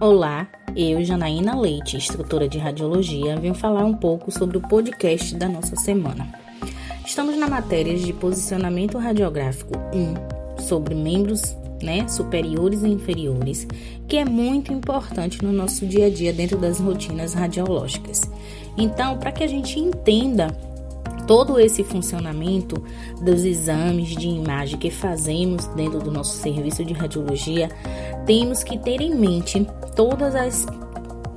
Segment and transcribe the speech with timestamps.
[0.00, 5.46] Olá, eu, Janaína Leite, instrutora de radiologia, venho falar um pouco sobre o podcast da
[5.46, 6.26] nossa semana.
[7.04, 9.74] Estamos na matéria de posicionamento radiográfico
[10.56, 13.66] 1, sobre membros né, superiores e inferiores,
[14.08, 18.22] que é muito importante no nosso dia a dia dentro das rotinas radiológicas.
[18.78, 20.46] Então, para que a gente entenda
[21.30, 22.82] todo esse funcionamento
[23.22, 27.68] dos exames de imagem que fazemos dentro do nosso serviço de radiologia,
[28.26, 30.66] temos que ter em mente todas as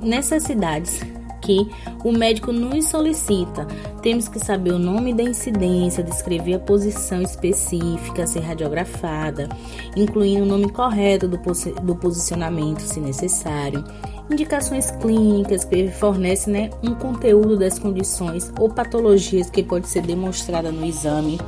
[0.02, 1.00] necessidades
[1.40, 1.70] que
[2.02, 3.68] o médico nos solicita.
[4.02, 9.48] Temos que saber o nome da incidência, descrever a posição específica a ser radiografada,
[9.94, 11.38] incluindo o nome correto do,
[11.82, 13.84] do posicionamento, se necessário
[14.30, 20.72] indicações clínicas que fornecem né, um conteúdo das condições ou patologias que pode ser demonstrada
[20.72, 21.38] no exame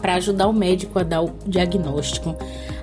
[0.00, 2.36] para ajudar o médico a dar o diagnóstico.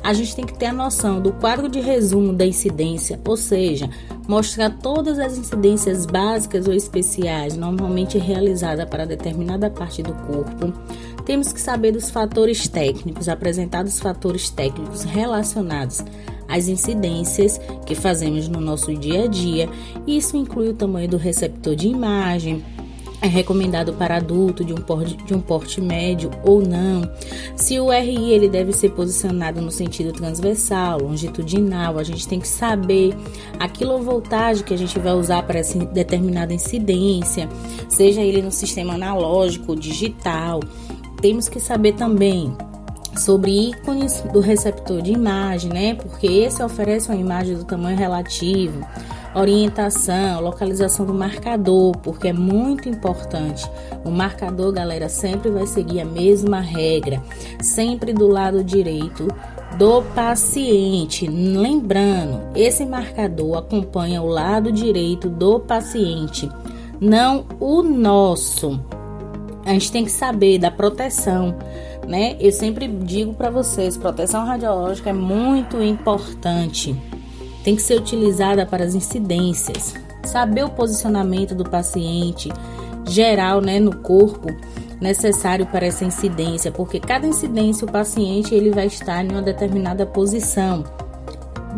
[0.04, 3.88] A gente tem que ter a noção do quadro de resumo da incidência, ou seja,
[4.28, 10.74] mostrar todas as incidências básicas ou especiais normalmente realizadas para determinada parte do corpo.
[11.24, 16.04] Temos que saber dos fatores técnicos, apresentar os fatores técnicos relacionados
[16.52, 19.70] as incidências que fazemos no nosso dia a dia.
[20.06, 22.64] Isso inclui o tamanho do receptor de imagem,
[23.22, 27.10] é recomendado para adulto de um, porte, de um porte médio ou não.
[27.56, 32.48] Se o RI ele deve ser posicionado no sentido transversal, longitudinal, a gente tem que
[32.48, 33.16] saber
[33.60, 37.48] a quilovoltagem que a gente vai usar para essa determinada incidência,
[37.88, 40.60] seja ele no sistema analógico, digital.
[41.22, 42.52] Temos que saber também
[43.18, 45.94] sobre ícones do receptor de imagem, né?
[45.96, 48.86] Porque esse oferece uma imagem do tamanho relativo,
[49.34, 53.70] orientação, localização do marcador, porque é muito importante.
[54.04, 57.22] O marcador, galera, sempre vai seguir a mesma regra,
[57.62, 59.28] sempre do lado direito
[59.78, 61.28] do paciente.
[61.28, 66.50] Lembrando, esse marcador acompanha o lado direito do paciente,
[67.00, 68.80] não o nosso.
[69.72, 71.56] A gente tem que saber da proteção
[72.08, 72.36] né?
[72.40, 76.96] Eu sempre digo para vocês, proteção radiológica é muito importante.
[77.64, 79.94] Tem que ser utilizada para as incidências.
[80.24, 82.50] Saber o posicionamento do paciente
[83.08, 84.48] geral, né, no corpo
[85.00, 90.06] necessário para essa incidência, porque cada incidência o paciente ele vai estar em uma determinada
[90.06, 90.84] posição.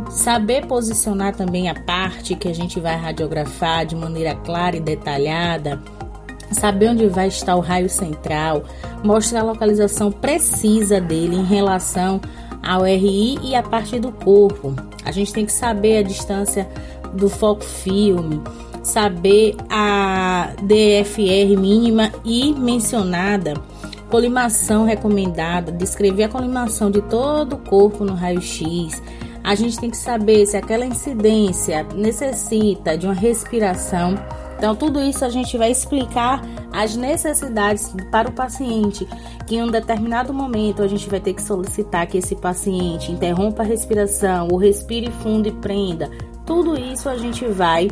[0.09, 5.81] Saber posicionar também a parte que a gente vai radiografar de maneira clara e detalhada
[6.53, 8.63] saber onde vai estar o raio central,
[9.03, 12.21] mostra a localização precisa dele em relação
[12.61, 14.73] ao RI e a parte do corpo.
[15.03, 16.67] A gente tem que saber a distância
[17.13, 18.41] do foco filme,
[18.81, 23.53] saber a DFR mínima e mencionada,
[24.09, 29.01] colimação recomendada, descrever a colimação de todo o corpo no raio-x.
[29.43, 34.15] A gente tem que saber se aquela incidência necessita de uma respiração
[34.63, 36.41] então, tudo isso a gente vai explicar
[36.71, 39.05] as necessidades para o paciente,
[39.45, 43.61] que em um determinado momento a gente vai ter que solicitar que esse paciente interrompa
[43.61, 46.09] a respiração, ou respire fundo e prenda.
[46.45, 47.89] Tudo isso a gente vai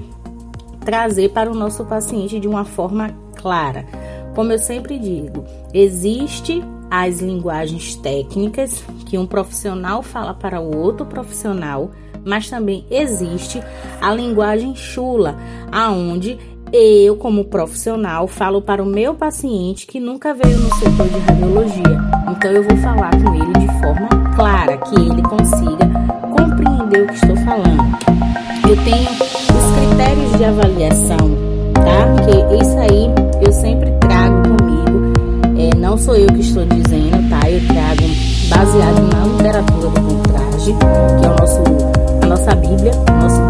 [0.80, 3.86] trazer para o nosso paciente de uma forma clara.
[4.34, 5.44] Como eu sempre digo,
[5.74, 11.92] existe as linguagens técnicas que um profissional fala para o outro profissional,
[12.24, 13.62] mas também existe
[14.00, 15.36] a linguagem chula,
[15.72, 16.38] aonde
[16.74, 22.02] eu, como profissional, falo para o meu paciente que nunca veio no setor de radiologia.
[22.30, 25.90] Então eu vou falar com ele de forma clara, que ele consiga
[26.36, 27.98] compreender o que estou falando.
[28.70, 31.18] Eu tenho os critérios de avaliação,
[31.74, 32.24] tá?
[32.24, 33.09] Que isso aí
[33.46, 35.14] eu sempre trago comigo.
[35.59, 37.50] É, não sou eu que estou dizendo, tá?
[37.50, 38.03] Eu trago
[38.50, 40.74] baseado na literatura do contraste,
[41.20, 41.62] que é o nosso,
[42.24, 43.41] a nossa Bíblia, nosso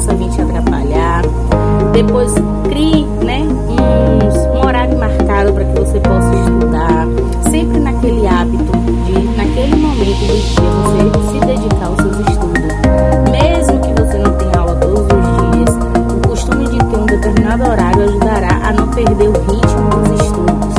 [0.00, 1.22] possa vir te atrapalhar.
[1.92, 2.34] Depois
[2.68, 7.06] crie, né, um, horário marcado para que você possa estudar,
[7.50, 8.72] sempre naquele hábito
[9.04, 13.30] de naquele momento do dia você se dedicar aos seus estudos.
[13.30, 15.78] Mesmo que você não tenha aula todos os dias,
[16.16, 20.74] o costume de ter um determinado horário ajudará a não perder o ritmo dos estudos.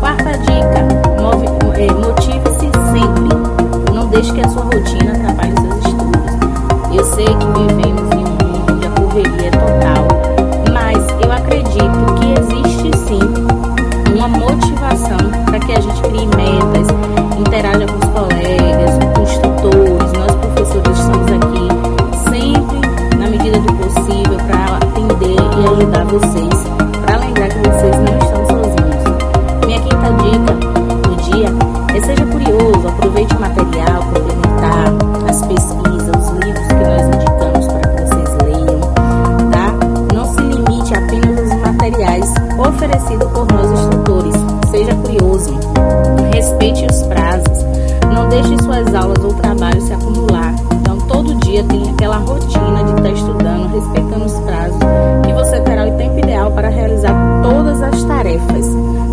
[0.00, 0.88] Quarta dica:
[1.76, 3.94] é, motive-se sempre.
[3.94, 6.18] Não deixe que a sua rotina atrapalhe seus estudos.
[6.96, 8.07] Eu sei que vivemos
[53.08, 54.78] rotina de estar tá estudando, respeitando os prazos,
[55.24, 58.66] que você terá o tempo ideal para realizar todas as tarefas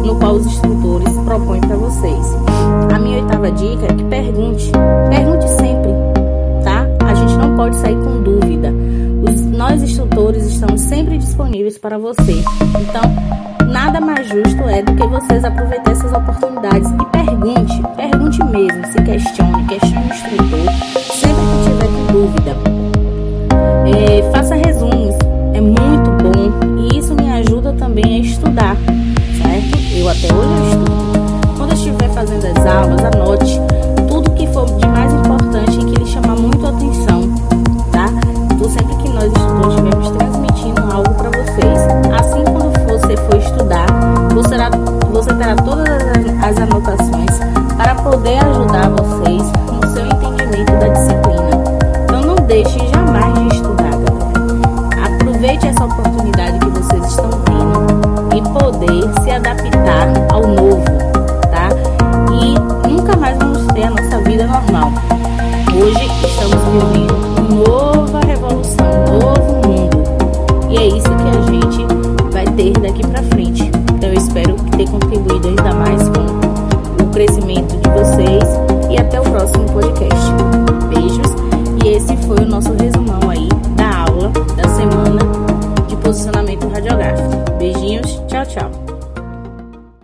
[0.06, 2.36] no qual os instrutores propõem para vocês.
[2.94, 4.72] A minha oitava dica é que pergunte,
[5.10, 5.92] pergunte sempre,
[6.64, 6.88] tá?
[7.06, 8.74] A gente não pode sair com dúvida.
[9.24, 12.44] Os, nós instrutores estamos sempre disponíveis para você.
[12.80, 18.86] Então, nada mais justo é do que vocês aproveitar essas oportunidades e pergunte, pergunte mesmo,
[18.92, 20.74] se questione, questione o instrutor,
[21.12, 22.85] sempre que tiver com dúvida.
[23.88, 25.16] É, faça resumos,
[25.54, 28.76] é muito bom e isso me ajuda também a estudar,
[29.42, 29.78] certo?
[29.98, 31.58] Eu até hoje eu estudo.
[31.58, 32.85] Quando eu estiver fazendo as aulas,